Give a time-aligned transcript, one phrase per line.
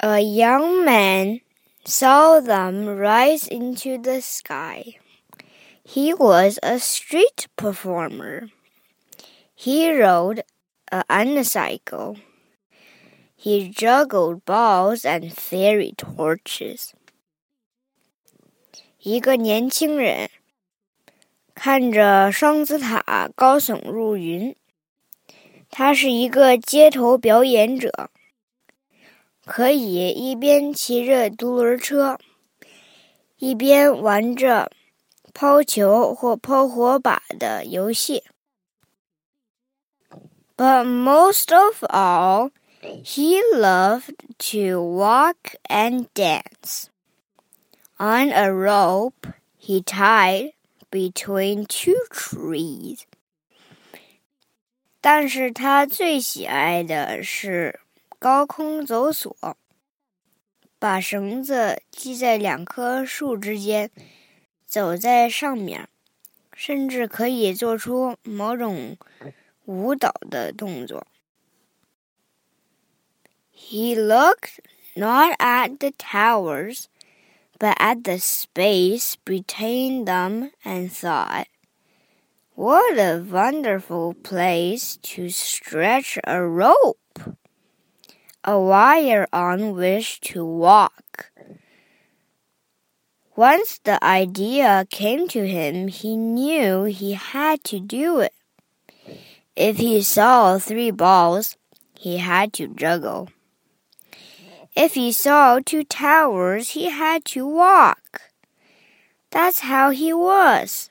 [0.00, 1.40] A young man
[1.84, 4.98] saw them rise into the sky.
[5.82, 8.48] He was a street performer.
[9.54, 10.42] He rode
[10.90, 12.16] a unicycle.
[13.36, 16.92] He juggled balls and fairy torches.
[18.98, 20.30] 一个年轻人
[21.54, 24.56] 看着双子塔高耸入云，
[25.70, 28.10] 他是一个街头表演者。
[29.48, 32.18] 可以一边骑着独轮车，
[33.36, 34.70] 一边玩着
[35.34, 38.24] 抛球或抛火把的游戏。
[40.56, 42.50] But most of all,
[42.80, 46.86] he loved to walk and dance.
[47.98, 50.52] On a rope he tied
[50.90, 53.00] between two trees.
[55.00, 57.80] 但是他最喜爱的是。
[58.18, 59.36] 高空走索，
[60.78, 63.90] 把绳子系在两棵树之间，
[64.64, 65.88] 走在上面，
[66.52, 68.96] 甚至可以做出某种
[69.66, 71.06] 舞蹈的动作。
[73.56, 74.58] He looked
[74.94, 76.84] not at the towers,
[77.58, 81.46] but at the space between them and thought,
[82.56, 86.98] What a wonderful place to stretch a rope!
[88.44, 91.30] a wire on which to walk.
[93.36, 98.32] Once the idea came to him, he knew he had to do it.
[99.56, 101.56] If he saw three balls,
[101.98, 103.28] he had to juggle.
[104.76, 108.22] If he saw two towers, he had to walk.
[109.30, 110.90] That's how he was.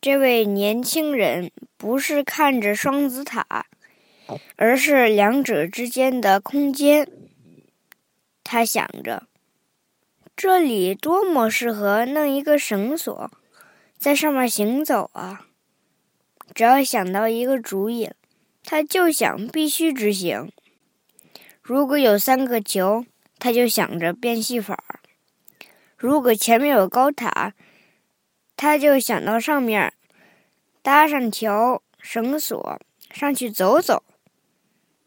[0.00, 3.64] 这位年轻人不是看着双子塔
[4.55, 7.07] 而是两者之间的空间。
[8.43, 9.27] 他想着，
[10.35, 13.31] 这里多么适合弄一个绳索，
[13.97, 15.45] 在上面行走啊！
[16.55, 18.09] 只要想到一个主意，
[18.63, 20.51] 他就想必须执行。
[21.61, 23.05] 如果有三个球，
[23.37, 24.75] 他就想着变戏法；
[25.95, 27.53] 如果前面有高塔，
[28.57, 29.93] 他就想到上面
[30.81, 34.03] 搭上条绳索，上去走走。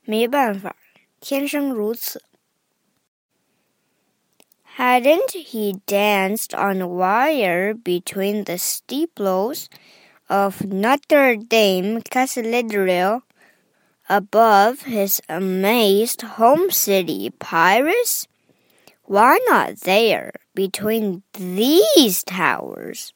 [0.05, 0.75] 没办法，
[1.19, 2.23] 天生如此。
[4.77, 9.65] Hadn't he danced on wire between the steeples
[10.27, 13.23] of Notre Dame Cathedral
[14.07, 18.27] above his amazed home city, Paris?
[19.03, 23.09] Why not there, between these towers?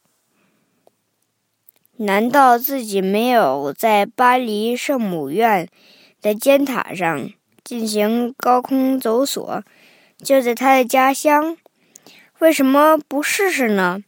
[1.98, 5.70] 难道自己没有在巴黎圣母院？
[6.27, 7.31] 在尖塔上
[7.63, 9.63] 进行高空走索，
[10.19, 11.57] 就在他的家乡，
[12.41, 14.03] 为什么不试试呢？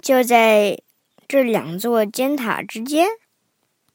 [0.00, 0.78] 就在
[1.26, 3.08] 这两座尖塔之间。